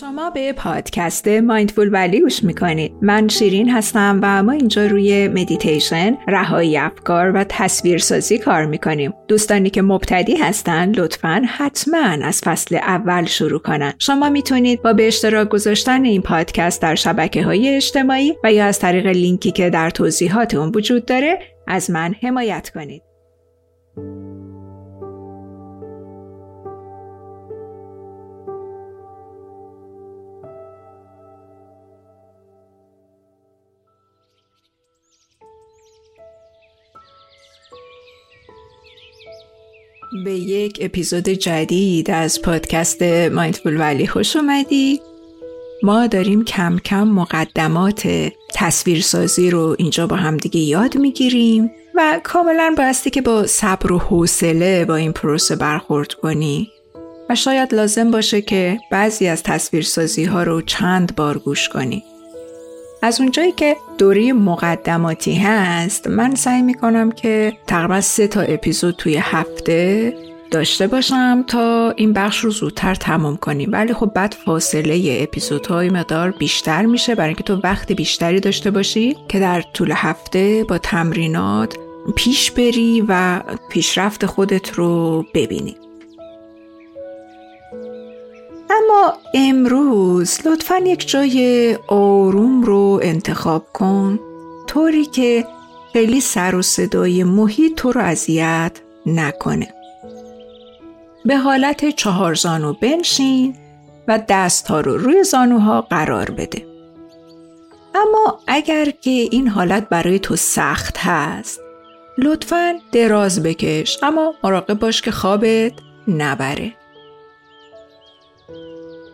[0.00, 2.92] شما به پادکست Mindfully گوش می‌کنید.
[3.02, 9.14] من شیرین هستم و ما اینجا روی مدیتیشن رهایی افکار و تصویرسازی کار می‌کنیم.
[9.28, 13.92] دوستانی که مبتدی هستن لطفا حتما از فصل اول شروع کنن.
[13.98, 18.78] شما می‌تونید با به اشتراک گذاشتن این پادکست در شبکه های اجتماعی و یا از
[18.78, 23.02] طریق لینکی که در توضیحات اون وجود داره از من حمایت کنید.
[40.22, 45.00] به یک اپیزود جدید از پادکست مایندفول ولی خوش اومدی.
[45.82, 48.08] ما داریم کم کم مقدمات
[48.54, 53.98] تصویرسازی رو اینجا با هم دیگه یاد می‌گیریم و کاملا بایستی که با صبر و
[53.98, 56.70] حوصله با این پروسه برخورد کنی.
[57.30, 62.04] و شاید لازم باشه که بعضی از تصویرسازی ها رو چند بار گوش کنی.
[63.04, 69.16] از اونجایی که دوره مقدماتی هست من سعی می‌کنم که تقریبا سه تا اپیزود توی
[69.16, 70.14] هفته
[70.50, 73.68] داشته باشم تا این بخش رو زودتر تمام کنیم.
[73.72, 77.14] ولی خب بعد فاصله اپیزودهای مقدار بیشتر میشه.
[77.14, 81.74] برای اینکه تو وقت بیشتری داشته باشی که در طول هفته با تمرینات
[82.16, 85.76] پیش بری و پیشرفت خودت رو ببینی.
[88.76, 94.20] اما امروز لطفا یک جای آروم رو انتخاب کن
[94.66, 95.46] طوری که
[95.92, 99.74] خیلی سر و صدای محیط تو رو اذیت نکنه.
[101.24, 103.56] به حالت چهار زانو بنشین
[104.08, 106.66] و دست ها رو روی زانوها قرار بده.
[107.94, 111.60] اما اگر که این حالت برای تو سخت هست
[112.18, 115.72] لطفا دراز بکش اما مراقب باش که خوابت
[116.08, 116.72] نبره.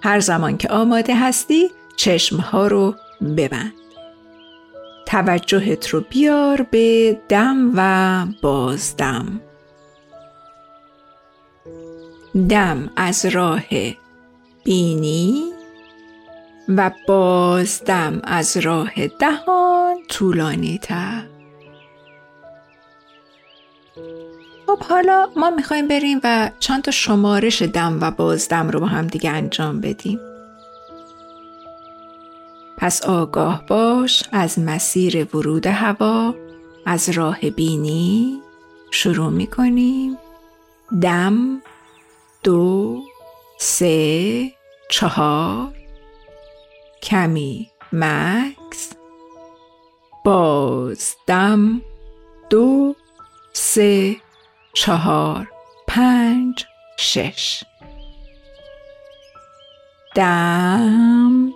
[0.03, 2.95] هر زمان که آماده هستی چشمها رو
[3.37, 3.73] ببند.
[5.07, 9.41] توجهت رو بیار به دم و بازدم.
[12.49, 13.65] دم از راه
[14.65, 15.53] بینی
[16.69, 21.40] و بازدم از راه دهان طولانی تر.
[24.71, 29.07] خب حالا ما می‌خوایم بریم و چند تا شمارش دم و بازدم رو با هم
[29.07, 30.21] دیگه انجام بدیم.
[32.79, 36.35] پس آگاه باش از مسیر ورود هوا
[36.87, 38.41] از راه بینی
[38.91, 40.19] شروع می‌کنیم.
[41.03, 41.63] دم
[42.43, 43.01] دو
[43.59, 44.53] سه
[44.91, 45.69] چهار.
[47.03, 48.93] کمی مکس.
[50.25, 51.83] باز دم
[52.51, 52.95] دو
[53.53, 54.17] سه
[54.75, 55.49] چهار
[55.87, 56.65] پنج
[56.97, 57.65] شش.
[60.15, 61.53] دم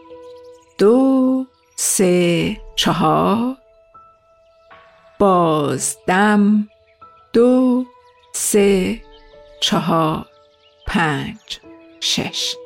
[0.79, 3.57] دو سه چهار.
[5.19, 6.69] باز دم
[7.33, 7.85] دو
[8.33, 9.03] سه
[9.61, 10.27] چهار
[10.87, 11.61] پنج
[12.01, 12.57] شش.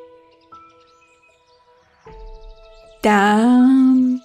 [3.03, 4.19] دم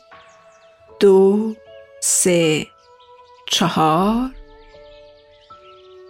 [1.00, 1.54] دو
[2.00, 2.66] سه
[3.46, 4.30] چهار.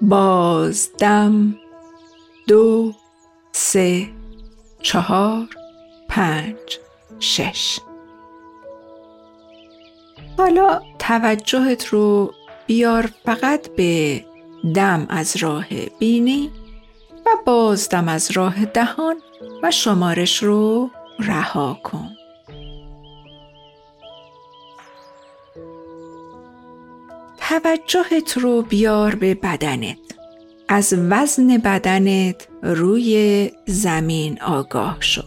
[0.09, 1.55] بازدم.
[2.49, 2.93] دو
[3.53, 4.09] سه
[4.83, 5.47] چهار
[6.09, 6.57] پنج
[7.21, 7.79] شش.
[10.39, 12.35] حالا توجهت رو
[12.67, 14.25] بیار فقط به
[14.75, 15.67] دم از راه
[15.99, 16.51] بینی
[17.27, 19.17] و بازدم از راه دهان
[19.63, 22.14] و شمارش رو رها کن.
[27.61, 29.99] توجهت رو بیار به بدنت.
[30.69, 35.23] از وزن بدنت روی زمین آگاه شو.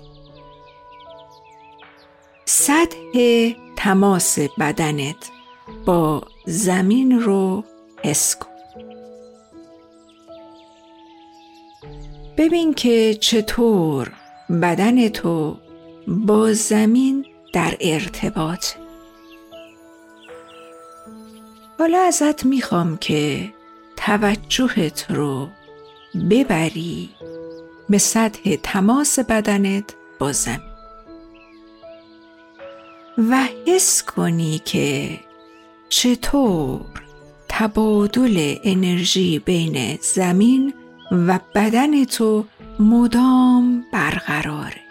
[2.45, 5.29] سطح تماس بدنت
[5.85, 7.63] با زمین رو
[8.03, 8.49] حس کن.
[12.37, 14.11] ببین که چطور
[14.61, 15.57] بدن تو
[16.07, 18.65] با زمین در ارتباط
[21.79, 23.53] حالا ازت می‌خوام که
[23.97, 25.49] توجهت رو
[26.29, 27.09] ببری
[27.89, 30.59] به سطح تماس بدنت با زمین.
[33.17, 35.19] و حس کنی که
[35.89, 36.81] چطور
[37.49, 40.73] تبادل انرژی بین زمین
[41.11, 42.45] و بدن تو
[42.79, 44.81] مدام برقراره.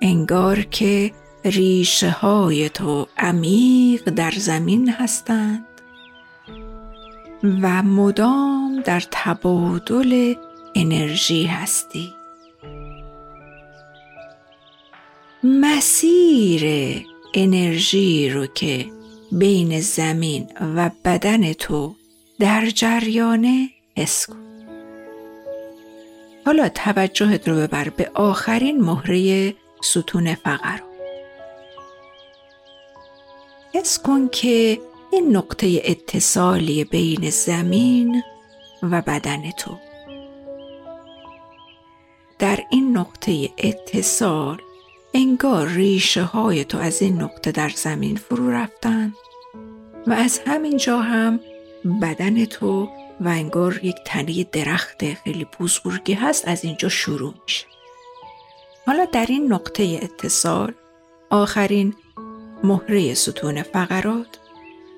[0.00, 1.12] انگار که
[1.44, 5.64] ریشه های تو عمیق در زمین هستند
[7.62, 10.34] و مدام در تبادل
[10.74, 12.14] انرژی هستی.
[15.44, 16.64] مسیر
[17.34, 18.86] انرژی رو که
[19.32, 21.94] بین زمین و بدن تو
[22.38, 24.26] در جریانه حس
[26.46, 30.93] حالا توجهت رو ببر به آخرین مهره ستون فقرا
[33.84, 34.80] حس کن که
[35.12, 38.22] این نقطه اتصالی بین زمین
[38.82, 39.78] و بدن تو.
[42.38, 44.58] در این نقطه اتصال
[45.14, 49.14] انگار ریشه های تو از این نقطه در زمین فرو رفتن
[50.06, 51.40] و از همین جا هم
[52.02, 52.88] بدن تو
[53.20, 57.66] و انگار یک تنه درخت خیلی بزرگی هست از اینجا شروع میشه.
[58.86, 60.72] حالا در این نقطه اتصال
[61.30, 61.94] آخرین
[62.64, 64.38] مهره ستون فقرات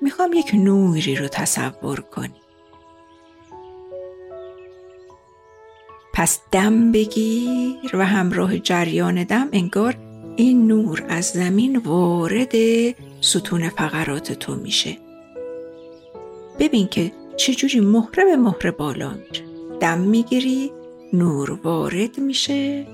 [0.01, 2.41] می‌خوام یک نوری رو تصور کنی.
[6.13, 9.95] پس دم بگیر و همراه جریان دم انگار
[10.35, 12.55] این نور از زمین وارد
[13.21, 14.97] ستون فقرات تو میشه.
[16.59, 19.45] ببین که چجوری مهره به مهره بالا میره
[19.79, 20.71] دم می‌گیری
[21.13, 22.87] نور وارد میشه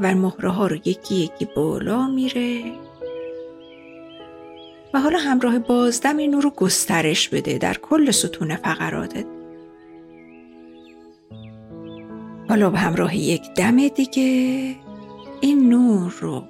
[0.00, 2.62] و مهره ها رو یکی یکی بالا میره.
[4.94, 9.26] و حالا همراه بازدم این نور رو گسترش بده در کل ستون فقراتت.
[12.48, 14.74] حالا به همراه یک دم دیگه
[15.40, 16.44] این نور رو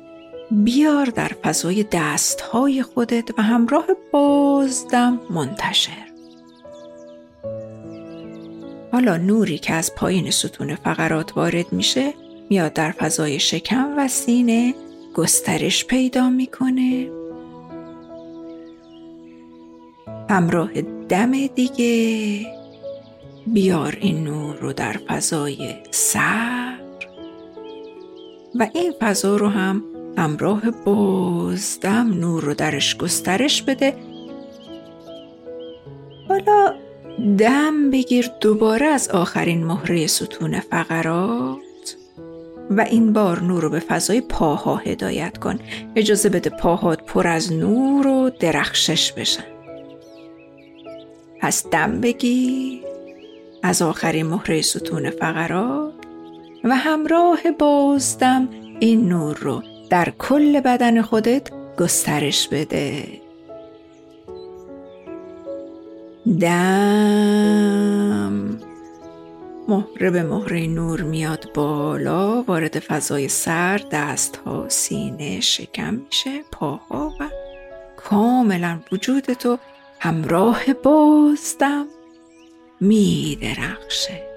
[0.51, 6.09] بیار در فضای دست های خودت و همراه بازدم منتشر.
[8.93, 12.15] حالا نوری که از پایین ستون فقرات وارد میشه
[12.51, 14.75] میاد در فضای شکم و سینه
[15.15, 17.18] گسترش پیدا می‌کنه.
[20.31, 20.71] همراه
[21.09, 22.47] دم دیگه.
[23.47, 26.79] بیار این نور رو در فضای سر
[28.55, 29.83] و این فضا رو هم
[30.19, 33.95] همراه بازدم نور رو درش گسترش بده.
[36.29, 36.75] حالا
[37.39, 41.59] دم بگیر دوباره از آخرین مهره ستون فقرات.
[42.71, 45.59] و این بار نور رو به فضای پاها هدایت کن.
[45.97, 49.58] اجازه بده پاهات پر از نور و درخشش بشن.
[51.49, 52.83] پس دم بگیر
[53.63, 55.93] از آخرین مهره ستون فقرات
[56.65, 58.49] و همراه بازدم
[58.81, 63.05] این نور رو در کل بدن خودت گسترش بده.
[66.41, 67.49] دم.
[69.69, 77.13] مهره به مهره نور میاد بالا وارد فضای سر دست ها سینه شکم میشه پاها
[77.21, 77.29] و
[77.97, 79.59] کاملا وجود تو
[80.01, 81.87] همراه بازدم
[82.81, 84.29] میدرخشه.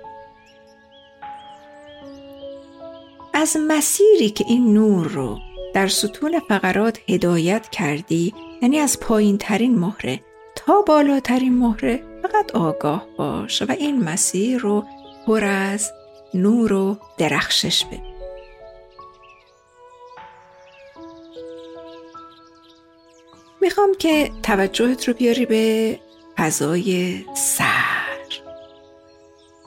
[3.34, 5.40] از مسیری که این نور رو
[5.74, 10.20] در ستون فقرات هدایت کردی یعنی از پایین ترین مهره
[10.56, 14.86] تا بالاترین مهره فقط آگاه باش و این مسیر رو
[15.28, 15.92] پر از
[16.34, 18.11] نور و درخشش ببین
[23.62, 26.00] می‌خوام که توجهت رو بیاری به
[26.38, 28.12] فضای سر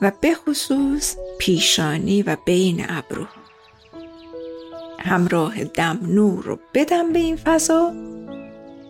[0.01, 3.45] و به خصوص پیشانی و بین ابروها
[4.99, 7.93] همراه دم نور رو بدم به این فضا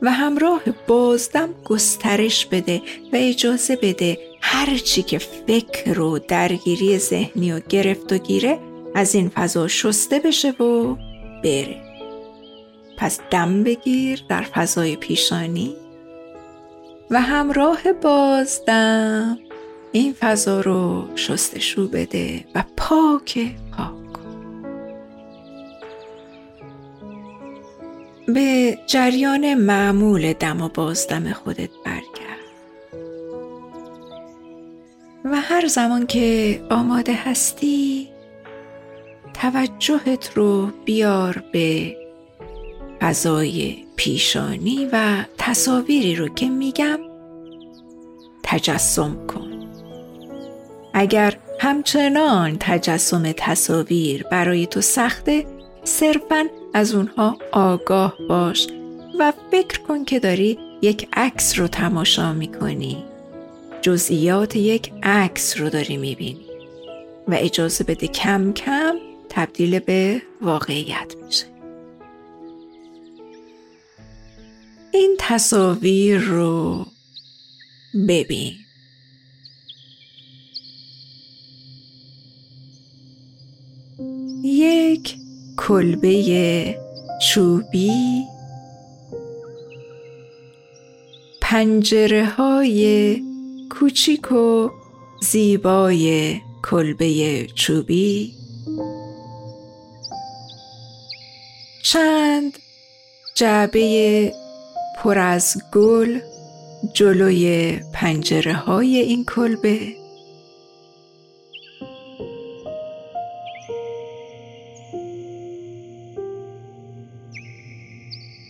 [0.01, 2.81] و همراه بازدم گسترش بده
[3.13, 8.59] و اجازه بده هر چی که فکر و درگیری ذهنی و گرفت و گیره
[8.95, 10.95] از این فضا شسته بشه و
[11.43, 11.84] بره.
[12.97, 15.75] پس دم بگیر در فضای پیشانی
[17.11, 19.39] و همراه بازدم
[19.91, 23.95] این فضا رو شستشو بده و پاک پاک.
[28.27, 32.35] به جریان معمول دم و بازدم خودت برگرد.
[35.25, 38.09] و هر زمان که آماده هستی
[39.33, 41.95] توجهت رو بیار به
[43.01, 46.99] فضای پیشانی و تصاویری رو که میگم
[48.43, 49.51] تجسم کن.
[50.93, 55.45] اگر همچنان تجسم تصاویر برای تو سخته
[55.83, 58.67] صرفا از اونها آگاه باش
[59.19, 63.03] و فکر کن که داری یک عکس رو تماشا می‌کنی.
[63.81, 66.45] جزئیات یک عکس رو داری می‌بینی
[67.27, 68.95] و اجازه بده کم کم
[69.29, 71.54] تبدیل به واقعیت میشه
[74.95, 76.85] این تصاویر رو
[78.07, 78.53] ببین.
[84.43, 85.15] یک
[85.57, 86.77] کلبه
[87.21, 88.23] چوبی
[91.41, 93.21] پنجره های
[93.69, 94.69] کوچیک و
[95.21, 98.33] زیبای کلبه چوبی.
[101.83, 102.53] چند
[103.35, 104.44] جعبه
[104.97, 106.19] پر از گل
[106.93, 109.79] جلوی پنجره های این کلبه.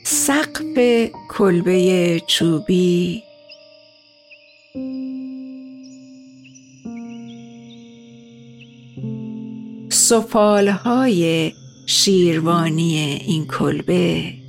[0.04, 3.24] سقف کلبه چوبی.
[9.90, 11.52] سفال های
[11.86, 14.45] شیروانی این کلبه.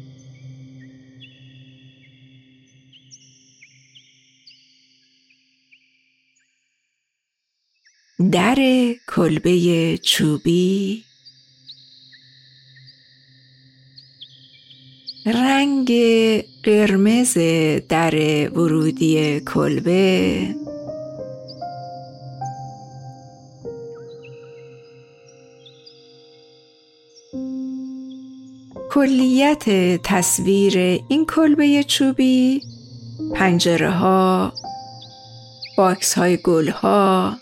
[8.19, 8.57] در
[9.09, 11.05] کلبه چوبی.
[15.27, 15.93] رنگ
[16.63, 17.39] قرمز
[17.89, 18.15] در
[18.55, 20.55] ورودی کلبه.
[28.91, 29.65] کلیت
[30.03, 32.63] تصویر این کلبه چوبی
[33.35, 34.53] پنجره ها
[35.77, 37.37] box های گل ها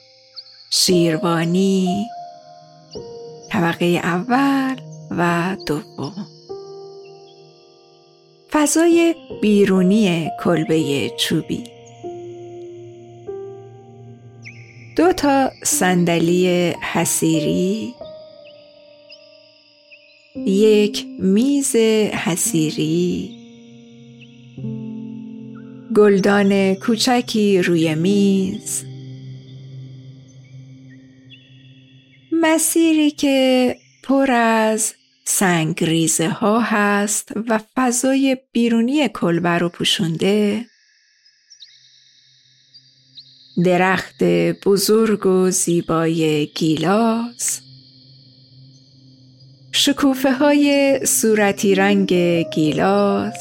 [0.76, 2.06] شیروانی
[3.50, 4.76] طبقه اول
[5.10, 6.26] و دوم.
[8.50, 11.64] فضای بیرونی کلبه چوبی.
[14.96, 17.94] دو تا صندلی حصیری
[20.46, 21.76] یک میز
[22.24, 23.30] حسیری
[25.96, 28.93] گلدان کوچکی روی میز.
[32.46, 40.66] مسیری که پر از سنگریزه ها هست و فضای بیرونی کلبه رو پوشونده.
[43.64, 44.24] درخت
[44.64, 47.60] بزرگ و زیبای گیلاس.
[49.72, 52.12] شکوفه های صورتی رنگ
[52.54, 53.38] گیلاس.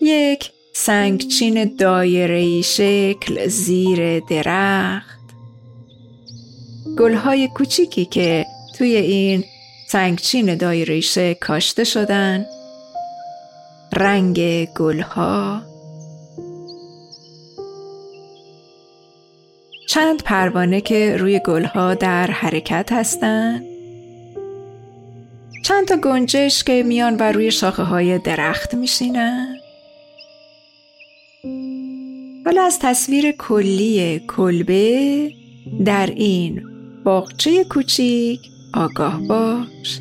[0.00, 5.20] یک سنگچین دایره شکل زیر درخت.
[6.98, 8.46] گلهای کوچیکی که
[8.78, 9.44] توی این
[9.88, 12.46] سنگچین دایره شکل کاشته شدن.
[13.92, 15.62] رنگ گلها.
[19.88, 23.64] چند پروانه که روی گلها در حرکت هستند
[25.64, 29.51] چند تا گنجش که میان و روی شاخه های درخت میشینن.
[32.62, 35.32] از تصویر کلی کلبه
[35.84, 36.62] در این
[37.04, 38.40] باغچه کوچیک
[38.74, 40.00] آگاه باش.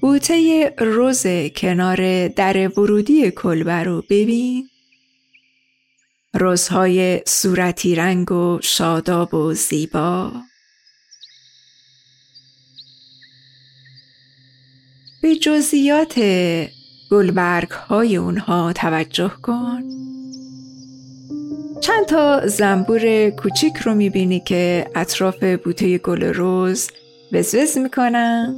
[0.00, 4.68] بوته روز کنار در ورودی کلبه رو ببین.
[6.34, 10.32] روزهای صورتی رنگ و شاداب و زیبا.
[15.22, 16.20] به جزئیات
[17.10, 19.82] گلبرگ های اونها توجه کن.
[21.80, 26.90] چند تا زنبور کوچیک رو می‌بینی که اطراف بوته گل روز
[27.32, 28.54] وزوز می‌کنن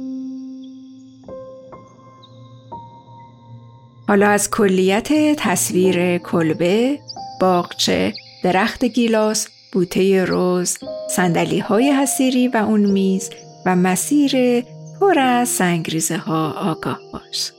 [4.07, 6.99] حالا از کلیت تصویر کلبه
[7.41, 10.77] باغچه، درخت گیلاس، بوته روز،
[11.09, 13.29] سندلی های حسیری و اون میز
[13.65, 14.61] و مسیر
[14.99, 17.51] پر از سنگریزه ها آگاه باش.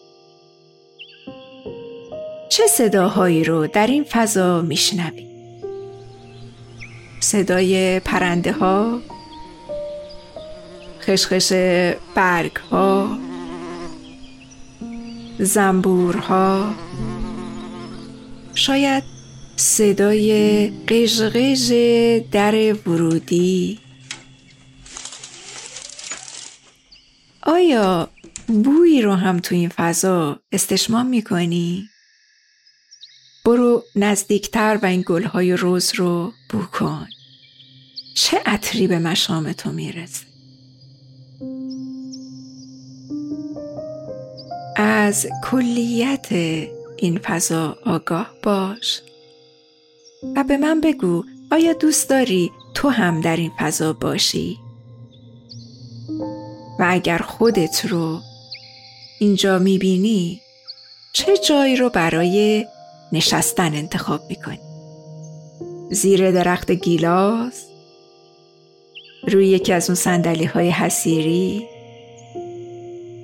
[2.49, 5.30] چه صداهایی رو در این فضا میشنوی؟
[7.21, 9.01] صدای پرنده ها،
[11.01, 11.53] خشخش
[12.15, 13.19] برگ ها،
[15.39, 16.75] زنبور ها،
[18.55, 19.05] شاید
[19.57, 21.73] صدای قژقژ
[22.33, 23.79] در ورودی
[27.43, 28.09] آیا
[28.47, 31.89] بویی رو هم تو این فضا استشمام می‌کنی؟
[33.45, 37.07] برو نزدیکتر و این گلهای روز رو بو کن
[38.15, 40.27] چه عطری به مشام تو می‌رسه
[44.77, 46.29] از کلیت
[46.97, 49.03] این فضا آگاه باش
[50.37, 54.59] و به من بگو آیا دوست داری تو هم در این فضا باشی؟
[56.79, 58.21] و اگر خودت رو
[59.21, 60.41] اینجا می‌بینی
[61.13, 62.67] چه جایی رو برای
[63.13, 64.61] نشستن انتخاب می‌کنی؟
[65.91, 67.65] زیر درخت گیلاس؟
[69.29, 71.67] روی یکی از اون سندلی های حسیری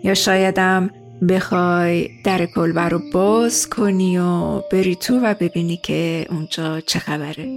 [0.05, 0.91] یا شایدم
[1.29, 7.49] بخوای در کلبه رو باز کنی و بری تو و ببینی که اونجا چه خبره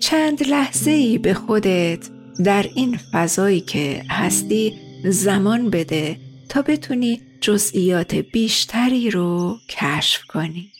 [0.00, 2.08] چند لحظه ای به خودت
[2.44, 4.72] در این فضایی که هستی
[5.04, 6.16] زمان بده
[6.48, 10.72] تا بتونی جزئیات بیشتری رو کشف کنی.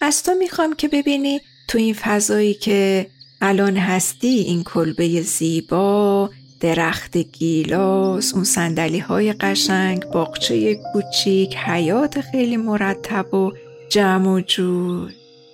[0.00, 7.16] از تو می‌خوام که ببینی تو این فضایی که الان هستی این کلبه زیبا درخت
[7.16, 13.52] گیلاس اون سندلی های قشنگ باغچه کوچیک حیات خیلی مرتب و
[13.90, 15.12] جمع و جور.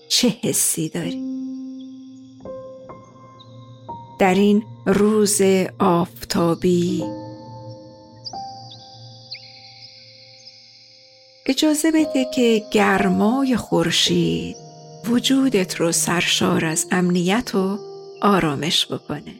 [0.08, 1.43] چه حسی داری؟
[4.24, 5.40] در این روز
[5.78, 7.04] آفتابی
[11.46, 14.56] اجازه بده که گرمای خورشید
[15.08, 17.78] وجودت رو سرشار از امنیت و
[18.22, 19.34] آرامش بکنه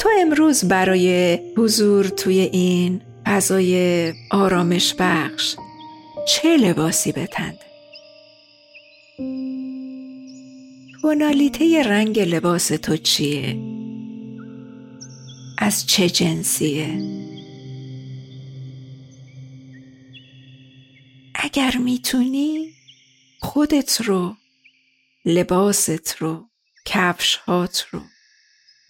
[0.00, 5.56] تو امروز برای حضور توی این فضای آرامش بخش
[6.28, 7.65] چه لباسی بتند؟
[11.06, 13.56] تونالیته رنگ لباس تو چیه؟
[15.58, 17.00] از چه جنسیه؟
[21.34, 22.72] اگر می‌تونی
[23.40, 24.36] خودت رو
[25.24, 26.48] لباست رو
[26.84, 28.00] کفش هات رو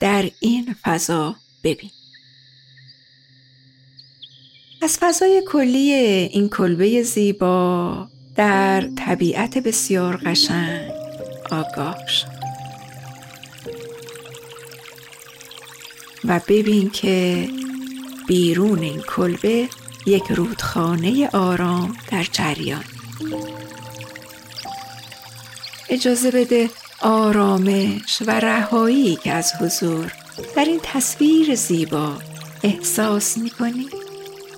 [0.01, 1.91] در این فضا ببین
[4.83, 5.93] از فضای کلی
[6.33, 10.96] این کلبه زیبا در طبیعت بسیار قشنگ
[11.51, 12.37] آگاه شد
[16.25, 17.49] و ببین که
[18.27, 19.69] بیرون این کلبه
[20.07, 22.85] یک رودخانه آرام در جریان.
[25.89, 30.13] اجازه بده آرامش و رهایی که از حضور
[30.57, 32.13] در این تصویر زیبا
[32.63, 33.87] احساس می‌کنی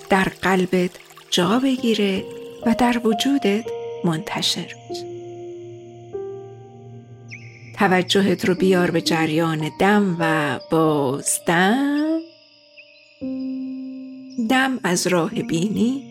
[0.09, 0.91] در قلبت
[1.29, 2.23] جا بگیره
[2.65, 3.65] و در وجودت
[4.03, 5.18] منتشر بشه
[7.79, 12.19] توجهت رو بیار به جریان دم و بازدم
[14.49, 14.79] دم.
[14.83, 16.03] از راه بینی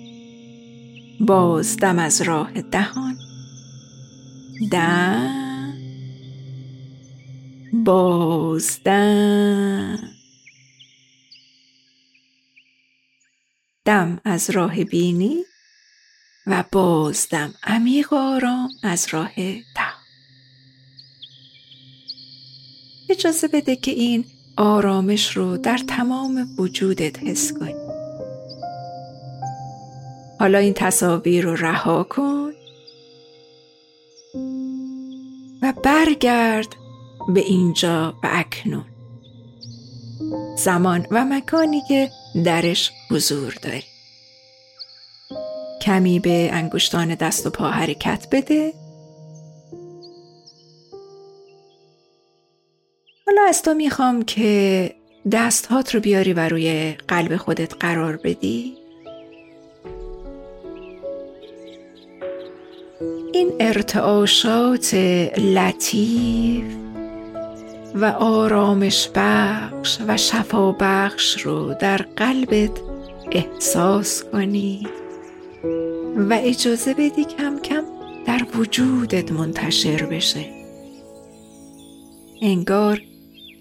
[1.21, 3.19] بازدم از راه دهان.
[4.71, 5.75] دم
[7.73, 9.19] بازدم
[13.85, 14.21] دم.
[14.25, 15.45] از راه بینی
[16.47, 19.35] و بازدم عمیق آرام از راه
[19.75, 19.88] دهان.
[23.19, 24.25] اجازه بده که این
[24.57, 27.75] آرامش رو در تمام وجودت حس کنی.
[30.41, 32.51] حالا این تصاویر رو رها کن
[35.63, 36.67] و برگرد
[37.35, 38.87] به اینجا و اکنون.
[40.57, 42.11] زمان و مکانی که
[42.45, 43.85] درش حضور داری.
[45.83, 48.88] کمی به انگشتان دست و پا حرکت بده.
[53.29, 54.91] حالا از تو می‌خوام که
[55.33, 58.77] دستهات رو بیاری و روی قلب خودت قرار بدی.
[63.33, 64.95] این ارتعاشات
[65.39, 66.65] لطیف
[67.95, 72.81] و آرامش بخش و شفا بخش رو در قلبت
[73.33, 74.89] احساس کنی
[76.17, 77.83] و اجازه بدی کم کم
[78.27, 80.45] در وجودت منتشر بشه.
[82.43, 83.01] انگار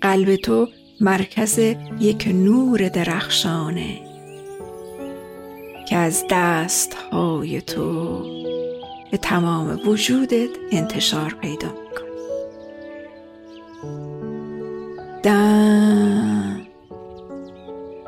[0.02, 0.68] قلب تو
[1.02, 1.60] مرکز
[2.00, 4.02] یک نور درخشانه
[5.90, 8.24] که از دست های تو
[9.12, 12.08] به تمام وجودت انتشار پیدا می‌کنه.
[15.24, 16.62] دم.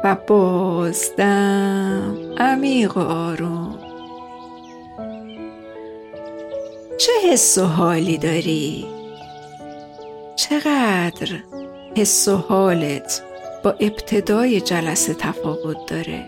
[0.03, 3.79] و بازدم عمیق و آروم.
[6.97, 8.85] چه حس و حالی داری؟
[10.35, 11.39] چقدر
[11.97, 13.23] حس و حالت
[13.63, 16.25] با ابتدای جلسه تفاوت داره؟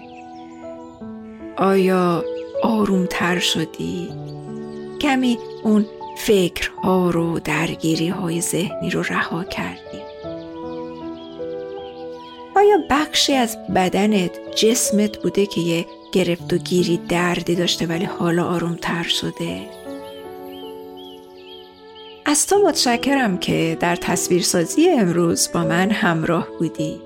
[1.58, 2.24] آیا
[2.64, 4.10] آرومتر شدی؟
[5.02, 5.86] کمی اون
[6.18, 10.02] فکرها رو درگیری های ذهنی رو رها کردی
[12.56, 18.46] آیا بخشی از بدنت جسمت بوده که یه گرفت و گیری دردی داشته ولی حالا
[18.46, 19.81] آرومتر شده
[22.32, 27.02] از تو متشکرم که در تصویرسازی امروز با من همراه بودی.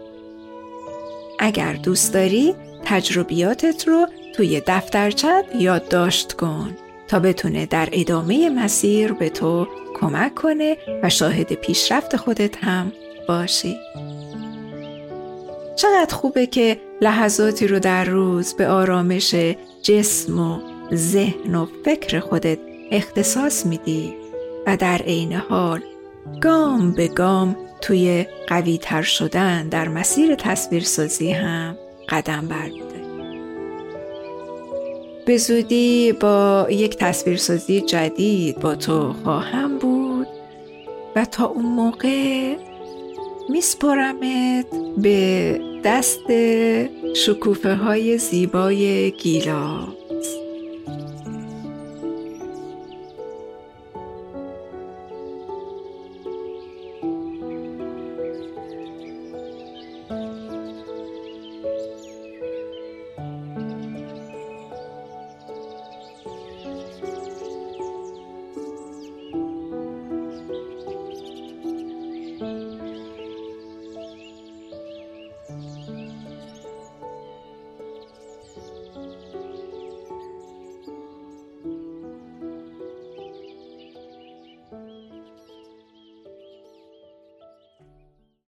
[1.39, 9.29] اگر دوست داری تجربیاتت رو توی دفترچت یادداشت کن تا بتونه در ادامه مسیر به
[9.29, 12.91] تو کمک کنه و شاهد پیشرفت خودت هم
[13.27, 13.77] باشی.
[15.75, 19.35] چقدر خوبه که لحظاتی رو در روز به آرامش
[19.81, 20.59] جسم و
[20.93, 22.59] ذهن و فکر خودت
[22.91, 24.24] اختصاص میدی.
[24.67, 25.81] و در عین حال
[26.41, 31.77] گام به گام توی قوی تر شدن در مسیر تصویرسازی هم
[32.09, 32.85] قدم برمیده
[35.25, 40.27] به زودی با یک تصویرسازی جدید با تو خواهم بود
[41.15, 42.55] و تا اون موقع
[43.49, 44.65] میسپرمت
[44.97, 46.31] به دست
[47.13, 49.87] شکوفه های زیبای گیلا